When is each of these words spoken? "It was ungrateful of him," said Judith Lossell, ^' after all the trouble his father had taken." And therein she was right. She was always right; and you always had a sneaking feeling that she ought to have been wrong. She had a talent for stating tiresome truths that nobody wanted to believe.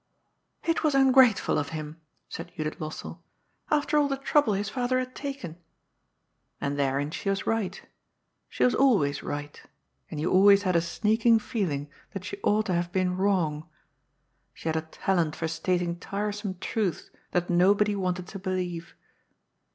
"It 0.71 0.83
was 0.83 0.95
ungrateful 0.95 1.59
of 1.59 1.69
him," 1.77 2.01
said 2.27 2.51
Judith 2.57 2.79
Lossell, 2.79 3.17
^' 3.19 3.19
after 3.69 3.99
all 3.99 4.07
the 4.07 4.17
trouble 4.17 4.53
his 4.53 4.67
father 4.67 4.97
had 4.97 5.13
taken." 5.13 5.59
And 6.59 6.75
therein 6.79 7.11
she 7.11 7.29
was 7.29 7.45
right. 7.45 7.79
She 8.49 8.63
was 8.63 8.73
always 8.73 9.21
right; 9.21 9.61
and 10.09 10.19
you 10.19 10.31
always 10.31 10.63
had 10.63 10.75
a 10.75 10.81
sneaking 10.81 11.37
feeling 11.37 11.87
that 12.13 12.25
she 12.25 12.37
ought 12.41 12.65
to 12.65 12.73
have 12.73 12.91
been 12.91 13.15
wrong. 13.15 13.69
She 14.55 14.67
had 14.67 14.75
a 14.75 14.81
talent 14.81 15.35
for 15.35 15.47
stating 15.47 15.99
tiresome 15.99 16.57
truths 16.57 17.11
that 17.29 17.51
nobody 17.51 17.95
wanted 17.95 18.25
to 18.29 18.39
believe. 18.39 18.95